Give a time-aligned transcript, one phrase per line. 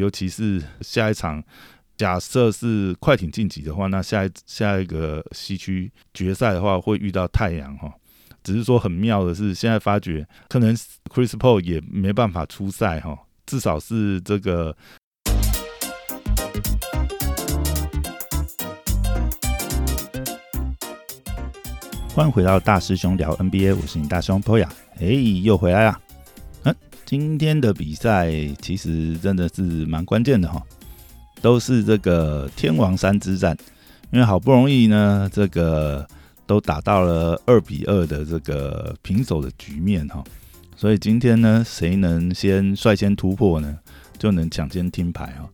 [0.00, 1.44] 尤其是下一场
[1.98, 7.92] 假设是快艇晋级的话，那下一下一个西区决赛的话会遇到太阳哈。
[8.42, 10.74] 只是说很妙的是，现在发觉可能
[11.10, 14.74] Chris Paul 也没办法出赛哈，至少是这个。
[22.14, 25.08] 欢迎回到大师兄聊 NBA，我是你大兄 Poya，哎，
[25.42, 26.00] 又回来了。
[27.10, 28.30] 今天的比赛
[28.62, 30.62] 其实真的是蛮关键的哈，
[31.42, 33.58] 都是这个天王山之战，
[34.12, 36.06] 因为好不容易呢，这个
[36.46, 40.22] 都打到了二比二的这个平手的局面哈，
[40.76, 43.76] 所以今天呢，谁能先率先突破呢，
[44.16, 45.50] 就能抢先听牌哈。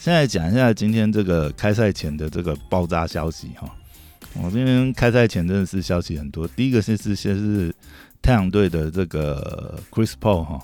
[0.00, 3.72] 现在讲一下今天这个开赛前的这个爆炸消息哈。
[4.42, 6.48] 我今天开赛前真的是消息很多。
[6.48, 7.72] 第一个是是先是
[8.20, 10.60] 太阳队的这个 Chris Paul 哈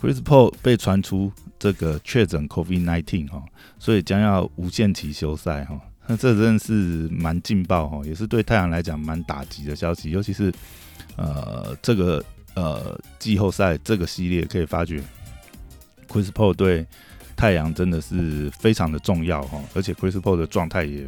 [0.00, 3.42] ，Chris Paul 被传出这个确诊 COVID nineteen 哈，
[3.78, 5.78] 所以将要无限期休赛哈。
[6.06, 6.72] 那这真是
[7.10, 10.10] 蛮劲爆哈，也是对太阳来讲蛮打击的消息。
[10.10, 10.52] 尤其是
[11.16, 12.24] 呃这个
[12.54, 15.02] 呃季后赛这个系列可以发觉
[16.08, 16.86] ，Chris Paul 对
[17.36, 21.06] 太阳真的是非常的重要哈，而且 Chris Paul 的状态也。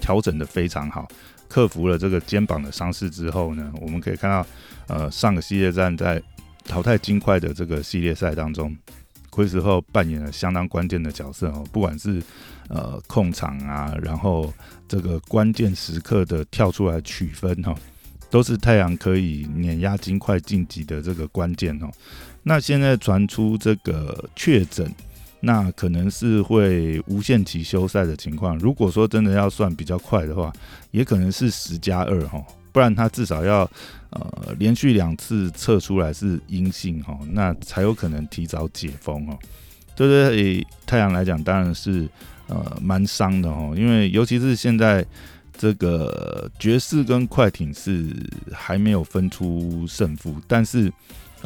[0.00, 1.08] 调整的非常好，
[1.48, 4.46] 克服了这个肩膀的伤势之后呢，我们可以看到，
[4.86, 6.22] 呃，上个系列战在
[6.64, 8.76] 淘汰金块的这个系列赛当中，
[9.30, 12.22] 奎斯后扮演了相当关键的角色哦，不管是
[12.68, 14.52] 呃控场啊，然后
[14.88, 17.74] 这个关键时刻的跳出来取分哈，
[18.30, 21.90] 都是太阳可以碾压金块晋级的这个关键哦。
[22.42, 24.92] 那现在传出这个确诊。
[25.46, 28.58] 那可能是会无限期休赛的情况。
[28.58, 30.50] 如果说真的要算比较快的话，
[30.90, 32.42] 也可能是十加二哈，
[32.74, 33.60] 不然他至少要
[34.10, 39.38] 呃连续两次测出来是阴性哈，那才有可能提早解封哦。
[39.94, 42.08] 对对，太阳来讲当然是
[42.48, 45.06] 呃蛮伤的哦，因为尤其是现在
[45.56, 48.08] 这个爵士跟快艇是
[48.52, 50.92] 还没有分出胜负，但是。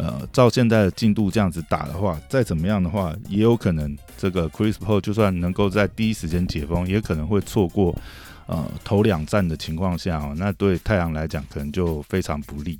[0.01, 7.93] 呃，照现在的进度这样子打的话，再怎么样的话，也有可能这个 Chris Paul 就算能够在第一时间解封，也可能会错过
[8.49, 12.77] 呃头两战的情况下哦，那对太阳来讲可能就非常不利。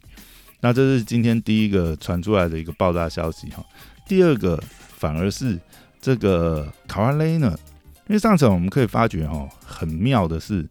[0.59, 3.65] 那这是今天第一个传出来的一个爆炸消息哈。
[4.09, 4.61] 第二个
[4.97, 5.57] 反而是
[6.01, 7.57] 这个卡瓦雷呢，
[8.09, 10.69] 因为上场我们可以发觉哈，很妙的是。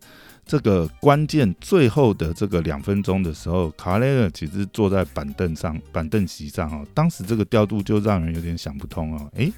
[0.49, 6.87] 这个关键最后的这个两分钟的时候，卡雷尔其实坐在板凳上、板凳席上哦。
[6.93, 9.29] 当时这个调度就让人有点想不通哦。
[9.35, 9.51] 诶，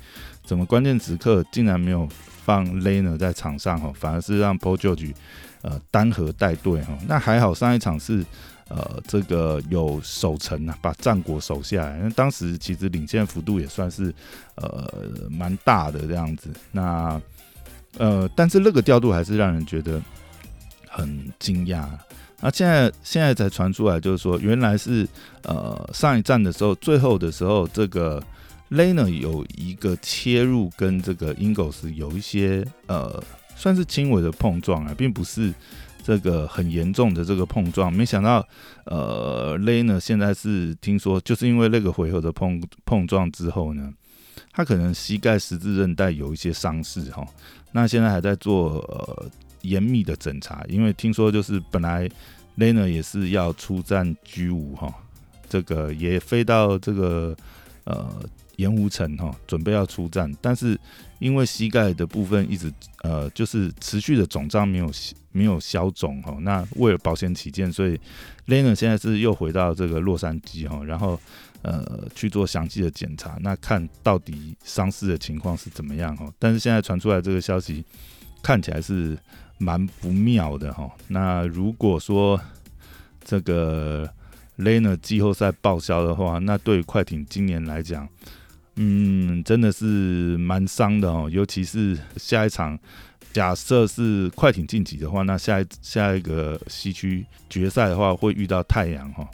[0.49, 2.09] 怎么关键时刻竟然没有
[2.43, 5.13] 放雷呢在场上哦，反而是让 Paul George
[5.61, 6.97] 呃单核带队哈？
[7.07, 8.25] 那还好，上一场是
[8.67, 11.99] 呃这个有守城啊，把战果守下来。
[12.01, 14.11] 那当时其实领先幅度也算是
[14.55, 14.91] 呃
[15.29, 16.49] 蛮大的这样子。
[16.71, 17.21] 那
[17.99, 20.01] 呃，但是那个调度还是让人觉得。
[20.91, 21.85] 很惊讶，
[22.41, 25.07] 那现在现在才传出来，就是说原来是
[25.43, 28.21] 呃上一站的时候，最后的时候，这个
[28.69, 33.21] Lena 有一个切入跟这个 Ingos 有一些呃
[33.55, 35.53] 算是轻微的碰撞啊，并不是
[36.03, 37.91] 这个很严重的这个碰撞。
[37.91, 38.47] 没想到
[38.85, 43.93] 呃 Lena 现在是听说就是因为那个回合的碰碰撞之后呢，
[44.51, 47.25] 他可能膝盖十字韧带有一些伤势哈，
[47.71, 49.29] 那现在还在做呃。
[49.63, 52.09] 严密的侦查，因为听说就是本来
[52.57, 54.89] Lena 也是要出战 G 五哈，
[55.49, 57.35] 这个也飞到这个
[57.83, 58.09] 呃
[58.59, 60.79] 盐湖城哈，准备要出战，但是
[61.19, 62.71] 因为膝盖的部分一直
[63.03, 64.91] 呃就是持续的肿胀没有
[65.31, 67.99] 没有消肿哈，那为了保险起见，所以
[68.47, 71.19] Lena 现在是又回到这个洛杉矶哈，然后
[71.61, 77.83] 呃去做详细的检查，那看到底伤势的情况是怎么样哈，但是现在传出来这个消息
[78.43, 79.17] 看起来是。
[79.61, 80.89] 蛮不妙的哈。
[81.09, 82.39] 那如果说
[83.21, 84.09] 这个
[84.55, 88.07] 雷 r 季后赛报销的话，那对快艇今年来讲，
[88.81, 89.85] 嗯，真的是
[90.37, 91.29] 蛮伤的哦。
[91.29, 92.79] 尤其是下一场，
[93.33, 99.27] 假设是快艇晋级的话，那下一下一个西区决赛的话会遇到太阳哈。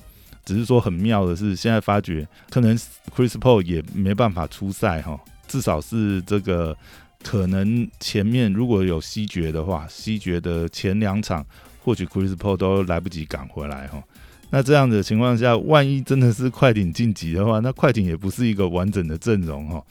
[0.44, 2.76] 只是说很妙的是，现在发觉可能
[3.16, 6.76] Chris Paul 也没办法出赛哈，至少是这个。
[7.24, 11.44] 可能前面如果有西决的话，西决的前两场
[11.84, 14.04] 或许 Chris Paul 都来不及赶回来哈。
[14.52, 19.84] 那这样的情况下，万一真的是快艇晋级的话，那快艇也不是一个完整的阵容哈。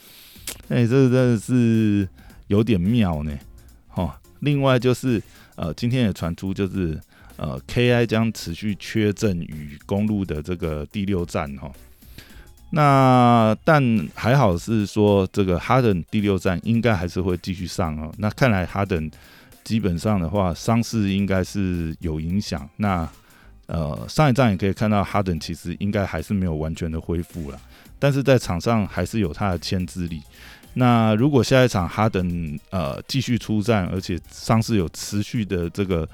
[0.68, 2.08] 哎，这真的是
[2.46, 3.38] 有点妙呢。
[3.88, 5.22] 哈，另外就是
[5.56, 6.98] 呃，今天也传出就是
[7.36, 11.70] 呃，KI 将持续缺阵与公路的这个第六战哈。
[12.70, 18.12] 那但还好是说这个哈登第六站应该还是会继续上哦。
[18.18, 19.10] 那看来哈登
[19.62, 22.68] 基本上的话伤势应该是有影响。
[22.76, 23.08] 那
[23.66, 27.60] 呃上一站也可以看到哈登其实应该还是没有完全的恢复了，
[27.98, 30.22] 但是在场上还是有他的牵制力。
[30.74, 36.08] 那如果下一场哈登呃继续出战，而且伤势有持续的这个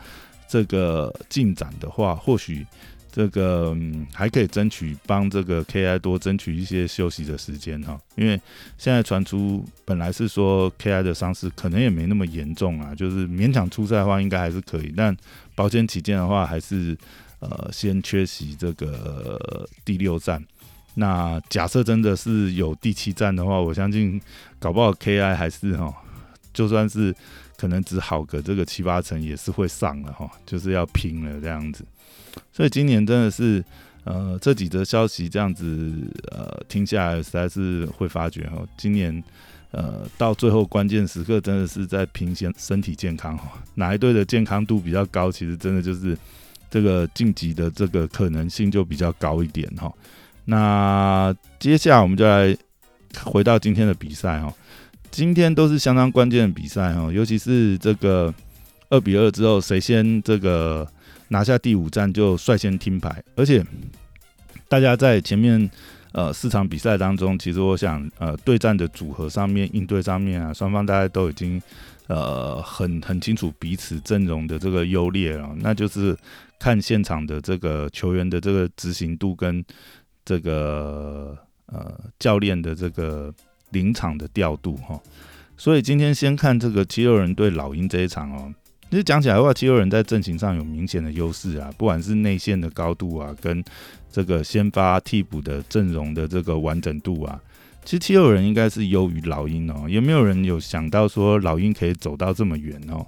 [0.49, 2.67] 这个进展的话，或许
[3.11, 3.75] 这个
[4.13, 7.99] 还可以争取帮这个 KI 多争取一些休息的时间哈。
[8.17, 8.39] 因为
[8.77, 15.17] 现在传出本来是说 KI 的伤势可能也没那么严重啊，就是勉强出赛的话应该还是可以，但
[15.55, 16.95] 保险起见的话，还是
[17.41, 20.43] 呃先缺席这个第六站。
[20.95, 24.21] 那假设真的是有第七站的话，我相信
[24.59, 25.95] 搞不好 KI 还是哈，
[26.53, 27.15] 就算是
[27.57, 31.85] 可能只好个这个七八成也是会上了哈，就是要拼了这样子。
[32.53, 33.65] 所以今年真的是
[34.03, 35.93] 呃这几则消息这样子
[36.33, 39.23] 呃听下来，实在是会发觉哈，今年
[39.71, 46.19] 呃到最后关键时刻真的是在拼先身体健康哈，哪一队的健康度比较高，其实真的就是
[46.71, 49.93] 这个晋级的这个可能性就比较高一点哈。
[50.45, 52.57] 那接下来我们就来
[53.23, 54.53] 回到今天的比赛哈，
[55.11, 58.33] 今天都是相当关键的比赛哈，尤其是这个
[58.89, 60.87] 二比二之后，谁先这个
[61.29, 63.65] 拿下第五战就率先听牌，而且
[64.69, 65.71] 大家在前面
[66.13, 71.61] 呃四场比赛当中，其实我想呃对战的组合上面、应对上面啊，双方大家都已经
[72.11, 76.15] 呃很很清楚彼此阵容的这个优劣啊，那就是
[76.59, 79.65] 看现场的这个球员的这个执行度跟。
[80.23, 81.37] 这个
[81.67, 83.35] 呃教练的这个
[83.71, 85.01] 临场的调度哈，
[85.57, 88.55] 所以今天先看这个七六人对老鹰这一场哦。
[88.91, 93.65] 其实讲起来的话，七六人在阵型上有明显的优势啊，不管是内线的高度啊，跟
[94.13, 97.41] 这个先发替补的阵容的这个完整度啊，
[97.91, 99.85] 其实七六人应该是优于老鹰哦。
[99.89, 103.05] 也没有人有想到说老鹰可以走到这么远哦。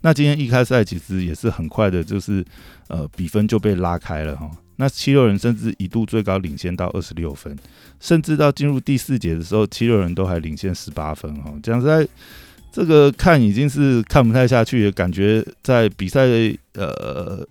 [0.00, 2.42] 那今天一开赛其实也是很快的，就是
[2.88, 4.50] 呃比分就被拉开了哈。
[4.76, 7.54] 那七六人甚至一度最高领先到二十六分，
[8.00, 11.60] 甚至到进入第四节的时候，七六人都还领先十八分哦。
[11.62, 12.08] 讲实在，
[12.72, 16.22] 这个看已经是看不太下去，感觉在比赛
[16.72, 17.46] 呃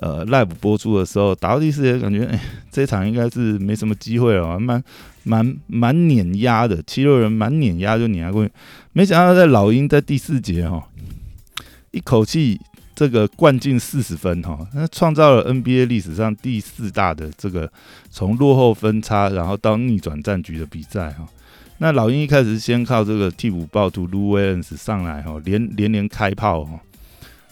[0.00, 2.40] 呃 live 播出的时候，打到第四节，感觉哎，
[2.70, 4.82] 这场应该是没什么机会了，蛮
[5.24, 6.82] 蛮蛮碾压的。
[6.86, 8.52] 七六人蛮碾压就碾压过去，
[8.92, 10.88] 没想到在老鹰在第四节哈，
[11.90, 12.60] 一口气。
[12.98, 17.70] 这个灌进四十分哈，那创造了 NBA 历史上第四大的这个
[18.10, 21.24] 从落后分差然后到逆转战局的比赛哈。
[21.76, 26.80] 那老鹰一开始先靠这个替补暴徒 Luis 上来哈，连连连开炮哈，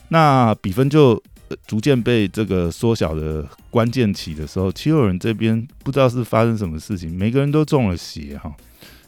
[0.08, 1.22] 那比分就
[1.66, 8.54] 逐渐被这个缩小的关键期的时候，七六人这边不知道是发生什么事情，每个人都中了邪哈，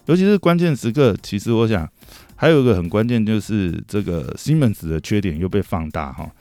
[0.05, 1.89] 尤其是关键时刻，其实我想。
[2.41, 6.31] 还有一个很关键，就是这个西门子的缺点又被放大哈，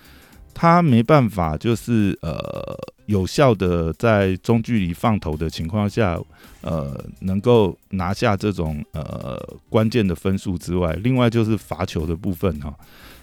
[0.54, 6.16] 他没办法就是呃有效的在中距离放投的情况下，
[6.60, 9.36] 呃能够拿下这种呃
[9.68, 12.72] 关键的分数之外，另外就是罚球的部分哈，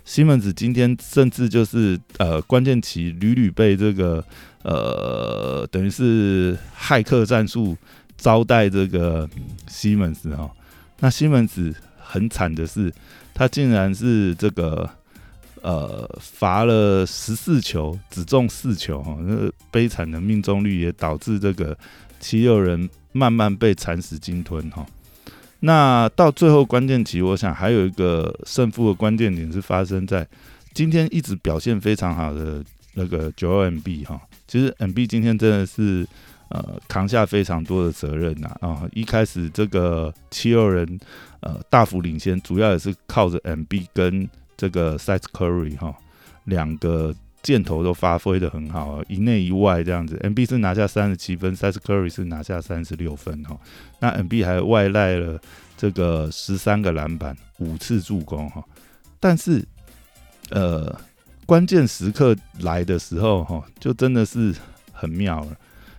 [0.05, 4.23] 西门子今天甚至就是呃关键期屡屡被这个
[4.63, 7.75] 呃等于是骇客战术
[8.15, 9.29] 招待这个
[9.67, 10.49] 西门子哈，
[10.99, 11.75] 那西门子。
[12.07, 12.93] 很惨的是，
[13.33, 14.87] 他竟然是这个
[15.63, 21.75] 呃罚了十四球，只中四球哈，那悲惨的命中率也导致这个
[22.19, 24.85] 七六人慢慢被蚕食鲸吞哈。
[25.65, 30.25] 那到最后关键期，我想还有一个胜负的关键点是发生在
[30.73, 34.21] 今天一直表现非常好的那个九二 MB 哈。
[34.47, 36.07] 其实 MB 今天真的是
[36.49, 38.87] 呃扛下非常多的责任呐啊！
[38.93, 40.99] 一开始这个七六人。
[41.41, 45.93] 呃，大幅领先，主要也是靠着 M B 跟这个 Size Curry 哈，
[46.45, 47.13] 两个
[47.45, 50.17] 箭头都发挥的很好，一内一外这样子。
[50.23, 53.55] M B 是拿下三十七分，Size Curry 是拿下三十六分哈。
[53.99, 55.39] 那 M B 还外赖了
[55.77, 58.65] 这个十三个篮板，五次助攻哈。
[59.19, 59.63] 但是，
[60.49, 60.99] 呃，
[61.45, 64.51] 关键时刻来的时候哈，就真的是
[64.91, 65.55] 很妙了。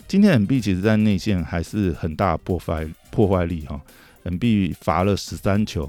[0.08, 3.80] 今天 M B 其实在内线还是很大破坏破坏力哈。
[4.24, 5.88] M B 罚了十三球，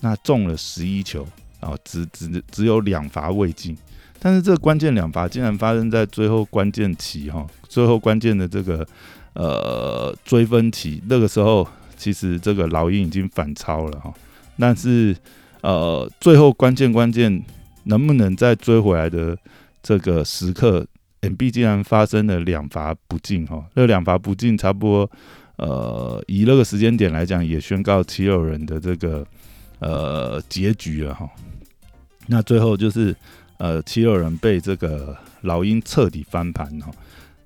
[0.00, 1.24] 那中了十一球，
[1.60, 3.78] 然后只只只有两罚未进，
[4.26, 8.84] 但是这个关键两罚竟然发生在最后关键期哈，最后关键的这个
[9.34, 11.64] 呃追分期，那个时候
[11.96, 14.12] 其实这个老鹰已经反超了哈，
[14.58, 15.16] 但是
[15.60, 17.40] 呃最后关键关键
[17.84, 19.38] 能不能再追回来的
[19.80, 20.84] 这个时刻
[21.20, 25.10] ，M B 竟然发生了两罚不进哈，那两罚不进差不多。
[25.58, 29.24] 呃，以那个时间点来讲，也宣告七六人的这个
[29.78, 31.30] 呃结局了哈。
[32.26, 33.14] 那最后就是
[33.58, 36.90] 呃七六人被这个老鹰彻底翻盘哈。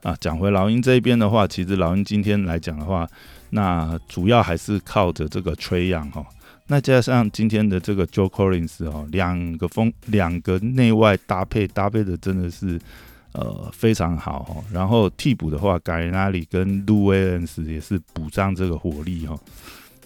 [0.03, 3.07] 啊，讲回老鹰这边的话，其实老鹰今天来讲的话，
[3.51, 6.25] 那主要还是靠着这个吹样哈。
[6.69, 12.81] 那加上今天的这个 Joe Collins 哦，两个锋两个内外搭配搭配的真的是
[13.33, 14.65] 呃非常好哈。
[14.73, 19.39] 然后替补的话，盖纳里跟 Lu Williams 也是补上这个火力哈。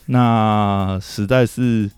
[0.07, 1.89] 那实在是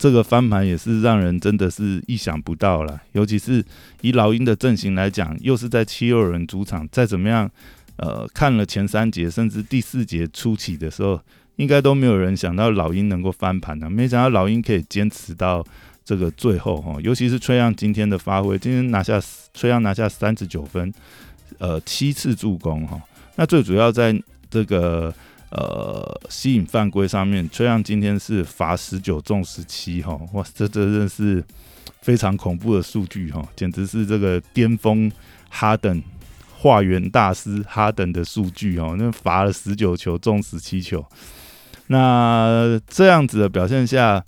[0.00, 3.64] 这个翻盘也是让人真的是意想不到了，尤其是
[4.00, 7.48] 以老鹰的阵型来讲，又是在七六人主场，再怎么样
[7.96, 11.20] 呃看了前三节甚至第四节初期的时候。
[11.56, 15.62] 应该都没有人想到老鹰能够翻盘的，没想到老鹰可以坚持到
[16.02, 19.20] 这个最后哈，尤其是崔杨今天的发挥，今天拿下
[19.52, 20.90] 崔杨拿下三十九分，
[21.58, 22.98] 呃，七次助攻哈，
[23.36, 25.14] 那最主要在这个
[25.50, 31.44] 呃吸引犯规上面，崔杨今天是罚十九中十七哈，哇，这这真是
[32.02, 35.10] 非常恐怖的数据哈，简直是这个巅峰
[35.48, 36.02] 哈登
[36.56, 41.04] 化缘大师哈登的数据哦，那罚了十九球中十七球。
[41.88, 44.24] 那这样子的表现下，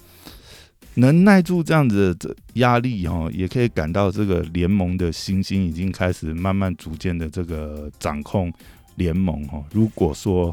[0.95, 8.53] 能耐住这样子的压力哈，也可以感到这个联盟的星星已经开始慢慢逐渐的这个掌控
[8.97, 9.63] 联盟哈。
[9.73, 10.53] 如果说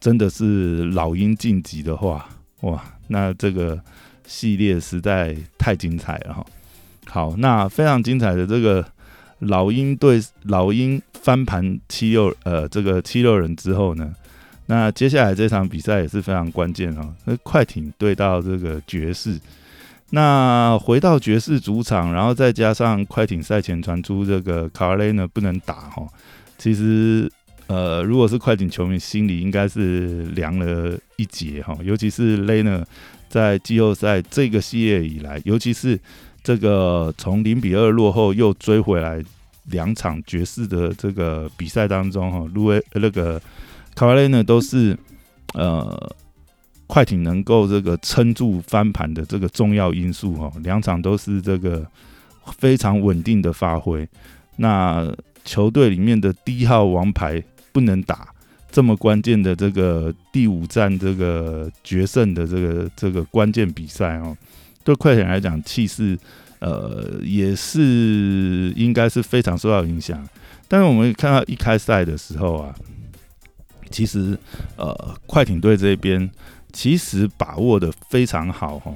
[0.00, 2.26] 真的是老鹰晋级的话，
[2.62, 3.78] 哇，那这个
[4.26, 6.46] 系列实在太精彩了哈。
[7.06, 8.84] 好，那非常精彩的这个
[9.40, 14.14] 老鹰对老鹰翻盘七六呃这个七六人之后呢？
[14.66, 19.36] 那接下来这场比赛也是非常关键啊，那快艇对到这个爵士，
[20.10, 26.06] 那回到爵士主场，然后再加上快艇赛前传出这个卡雷呢不能打哈，
[26.56, 27.28] 其实
[27.70, 32.84] 呃，如果是快艇球迷，心里应该是凉了一截哈，尤其是雷呢
[33.28, 35.96] 在季后赛这个系列以来，尤其是
[36.42, 39.22] 这个从零比二落后又追回来
[39.66, 43.40] 两场爵士的这个比赛当中哈，路威那个。
[43.92, 44.96] 卡瓦雷呢，都是
[45.52, 46.16] 呃
[46.86, 51.86] 快艇能够这个撑住翻盘的这个重要因素哈，两场都是这个
[52.56, 54.08] 非常稳定的发挥。
[54.56, 55.12] 那
[55.44, 58.28] 球队里面的第一号王牌不能打，
[58.70, 64.36] 这么关键的这个第五战这个决胜的这个这个关键比赛哦，
[64.84, 66.18] 对快艇来讲气势
[66.60, 70.28] 呃也是应该是非常受到影响。
[70.68, 72.74] 但是我们看到一开赛的时候啊。
[73.92, 74.38] 其实，
[74.76, 76.30] 呃，快艇队这边
[76.72, 78.94] 其实把握的非常好哈，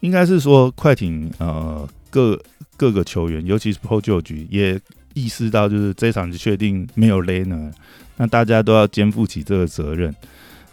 [0.00, 2.42] 应该是说快艇呃各
[2.78, 4.80] 各个球员，尤其是 PO 旧局也
[5.14, 7.70] 意识到，就是这场就确定没有雷呢，
[8.16, 10.14] 那大家都要肩负起这个责任。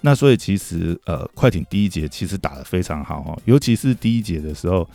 [0.02, 4.88] 那所以其实呃，快艇第一节其实打得非常好哈，尤其是第一节的时候，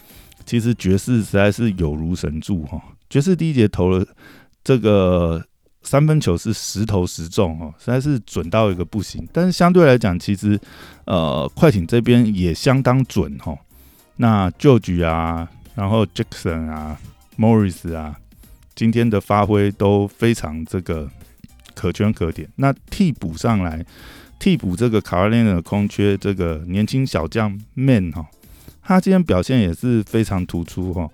[0.47, 4.07] 其实爵士实在是有如神助哈，爵士第一节投了
[4.63, 5.45] 这个。
[5.87, 9.29] 三分球是十投十中哦，实在是准到一个不行。
[9.31, 10.59] 但是相对来讲，其实
[11.05, 13.55] 呃，快艇这边也相当准哈。
[14.17, 16.99] 那旧局啊，然后 Jackson 啊
[17.37, 18.19] ，Morris 啊，
[18.75, 21.09] 今天的发挥都非常这个
[21.75, 22.49] 可圈可点。
[22.57, 23.85] 那替补上来，
[24.39, 28.27] 替补这个卡瓦列的空缺，这个年轻小将 Man 哈，
[28.83, 31.09] 他今天表现也是非常突出哈。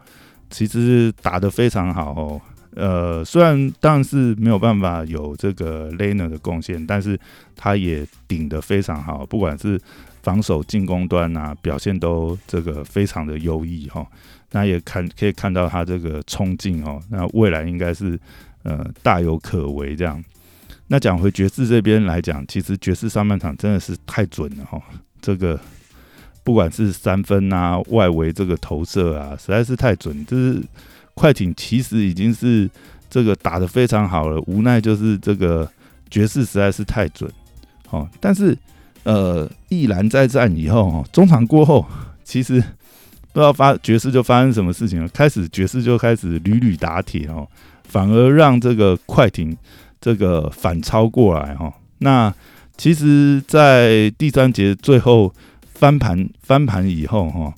[0.51, 2.41] 其实打得非常好哦。
[2.75, 7.19] 呃，虽然当然是没有办法有这个 Lena 的贡献，但是
[7.57, 9.81] 他也顶得非常好，不管是
[10.23, 14.07] 防守、进攻端啊，表现都这个非常的优异哈。
[14.53, 18.19] 那也看可以看到他这个冲劲哦，那未来应该是
[18.63, 20.23] 呃大有可为这样。
[20.89, 24.83] 那讲回爵士这边来讲，其实爵士上半场真的是太准了哈，
[25.21, 25.59] 这个
[26.43, 30.63] 不管是三分啊、外围这个投射啊，实在是太准，就是。
[31.13, 32.71] 快艇其实已经是
[33.11, 35.71] 这个打得非常好了，无奈就是这个
[36.09, 37.31] 爵士实在是太准，
[37.91, 38.57] 哦，但是
[39.05, 41.87] 呃，一篮再战以后，哦，中场过后，
[42.25, 42.61] 其实
[43.33, 47.47] 不知道发爵士就发生什么事情了，开始爵士就开始屡屡打铁哦，
[47.85, 49.57] 反而让这个快艇
[50.01, 51.73] 这个反超过来哈。
[51.99, 52.35] 那
[52.77, 55.35] 其实，在第三节最后
[55.75, 57.55] 翻盘翻盘以后哈。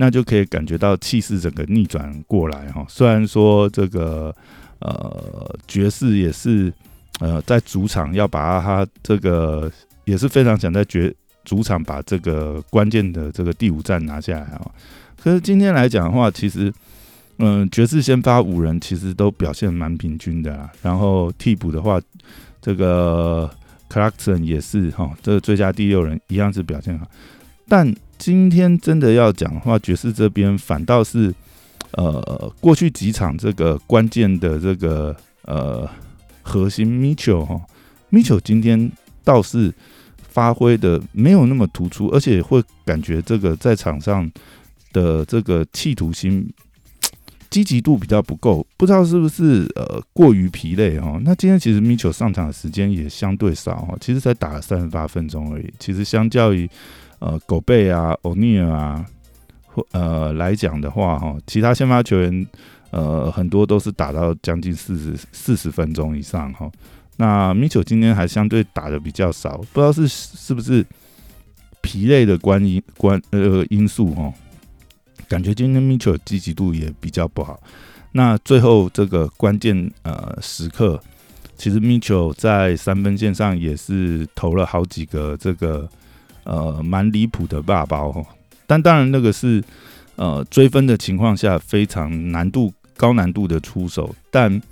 [0.00, 2.86] 那就可以感觉到气势整个逆转过来哈。
[2.88, 4.32] 虽然说这个
[4.78, 6.72] 呃爵士也是
[7.18, 9.68] 呃在主场要把他这个
[10.08, 14.70] 也是非常想在绝主场把这个关键的这个第五战拿下来啊。
[15.22, 16.72] 可是今天来讲的话，其实
[17.36, 20.70] 嗯爵士先发五人其实都表现蛮平均的啦。
[20.82, 22.00] 然后替补的话，
[22.62, 23.50] 这个
[23.90, 27.06] Clarkson 也是哈，这个最佳第六人一样是表现好。
[27.68, 31.34] 但今天真的要讲的话，爵士这边反倒是
[31.92, 35.86] 呃，过去几场这个关键的这个呃
[36.40, 37.60] 核心 Mitchell 哈
[38.10, 38.90] ，Mitchell 今天
[39.22, 39.72] 倒是
[40.38, 44.30] 发挥的没有那么突出，而且会感觉这个在场上
[44.92, 46.48] 的这个企图心。
[47.50, 51.18] 积极度比较不够，不知道是不是呃过于疲累哈。
[51.24, 55.72] 那今天其实米球上场的时间也相对少哈，其实才打了三十八分钟而已。
[55.78, 56.68] 其实相较于
[57.20, 59.02] 呃狗贝啊、欧尼尔啊
[59.64, 62.46] 或呃来讲的话哈，其他先发球员
[62.90, 66.70] 呃很多都是打到将近四十四十分钟以上哈。
[67.18, 70.86] 那米球今天还相对打的比较少，不知道是是不是
[71.80, 74.32] 疲累的关因关呃因素哈。
[75.28, 77.60] 感觉今天 Mitchell 积极度也比较不好。
[78.12, 80.98] 那最后这个关键呃时刻，
[81.56, 85.86] 其实 Mitchell 在三分线上也是投了好几个这个
[86.44, 88.24] 呃蛮离谱的霸包。
[88.66, 89.62] 但当然那个是
[90.16, 94.14] 呃追分的情况下非常难度高难度的出手。
[94.30, 94.62] 但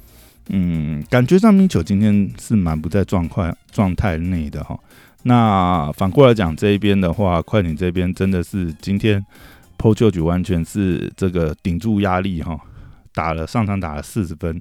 [0.49, 4.79] 嗯，感觉上 Mitchell 今天是蛮不在状况状态内的哈。
[5.23, 9.25] 那反过来讲这一边的话，快艇这边真的是今天。
[9.79, 12.59] p o j o j 完全是这个顶住压力哈，
[13.13, 14.59] 打了上场打了四十分，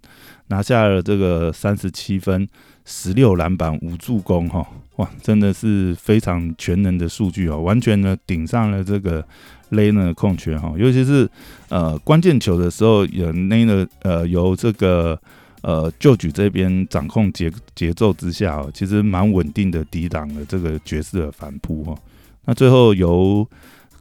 [0.47, 2.45] 拿下了这个三十七分、
[2.83, 9.25] 十六篮板、五助攻哈，哇，真的是非常全能的数据哦，完全呢顶上了这个
[9.71, 11.29] Lane 的空缺哈，尤其是
[11.69, 15.17] 呃关键球的时候，有 Lane 呃由这个
[15.65, 21.97] 呃旧举这边掌控节节奏之下哦，其实蛮稳定的抵挡了这个爵士的反扑哈，
[22.45, 23.47] 那最后由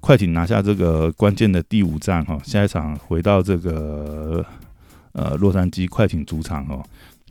[0.00, 4.44] 快艇拿下这个关键的第五战哈，下一场回到这个
[5.12, 6.84] 呃洛杉矶快艇主场哦，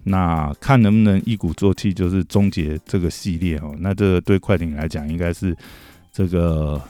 [0.06, 3.76] 那看能不能一鼓作气，就是终结这个系列哦。
[3.78, 5.56] 那这对快艇来讲，应该是
[6.12, 6.82] 这个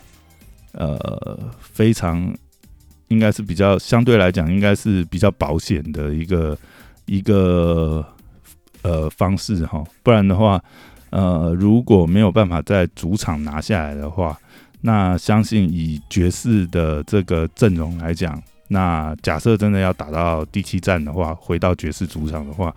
[0.72, 2.34] 呃非常
[3.10, 6.58] 应该是比较相对来讲，应该是比较保险的一个
[7.06, 8.06] 一个
[8.82, 9.84] 呃方式哈。
[10.02, 10.64] 不然的话，
[11.10, 14.38] 呃如果没有办法在主场拿下来的话。
[14.86, 22.76] 那相信以爵士的这个阵容来讲，那假设真的要打到第七战的话，回到爵士主场的话，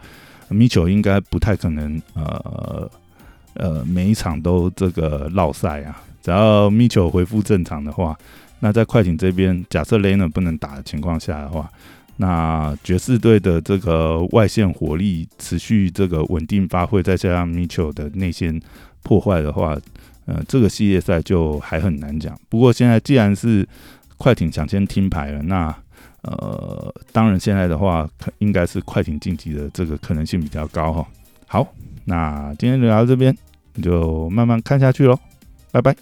[0.49, 2.89] 米球应该不太可能，呃
[3.55, 6.01] 呃，每一场都这个绕赛啊。
[6.23, 8.17] 只要米球恢复正常的话，
[8.61, 11.69] 那在快艇这边，假设雷纳不能打的情况下的话，
[12.17, 18.61] 那爵士队的这个外线火力持续这个稳定发挥，再加上米球的内线
[19.03, 19.77] 破坏的话。
[20.29, 22.37] 呃，这个系列赛就还很难讲。
[22.49, 23.65] 不过现在既然是
[24.17, 25.73] 快艇抢先听牌了，那
[26.23, 31.07] 呃，当然现在的话，应该是快艇晋级的这个可能性比较高哈。
[31.47, 31.73] 好，
[32.07, 33.33] 那今天就聊到这边，
[33.81, 35.17] 就慢慢看下去喽，
[35.71, 35.97] 拜拜。